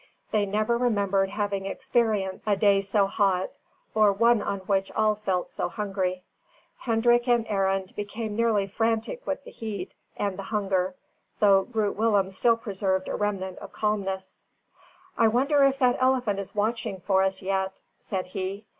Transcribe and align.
They 0.31 0.47
never 0.47 0.79
remembered 0.79 1.29
having 1.29 1.67
experienced 1.67 2.43
a 2.47 2.55
day 2.57 2.81
so 2.81 3.05
hot, 3.05 3.51
or 3.93 4.11
one 4.11 4.41
on 4.41 4.61
which 4.61 4.91
all 4.93 5.13
felt 5.13 5.51
so 5.51 5.69
hungry. 5.69 6.23
Hendrik 6.79 7.27
and 7.27 7.45
Arend 7.47 7.95
became 7.95 8.35
nearly 8.35 8.65
frantic 8.65 9.27
with 9.27 9.43
the 9.43 9.51
heat 9.51 9.93
and 10.17 10.39
the 10.39 10.49
hunger, 10.49 10.95
though 11.39 11.65
Groot 11.65 11.95
Willem 11.97 12.31
still 12.31 12.57
preserved 12.57 13.09
a 13.09 13.15
remnant 13.15 13.59
of 13.59 13.73
calmness. 13.73 14.43
"I 15.19 15.27
wonder 15.27 15.63
if 15.63 15.77
that 15.77 15.97
elephant 15.99 16.39
is 16.39 16.55
watching 16.55 17.01
for 17.01 17.21
us 17.21 17.43
yet?" 17.43 17.83
said 17.99 18.25
he. 18.25 18.65